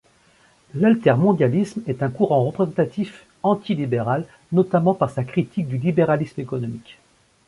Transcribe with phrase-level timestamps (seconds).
[0.73, 6.97] L'altermondialisme est un courant représentatif antilibéral, notamment par sa critique du libéralisme économique.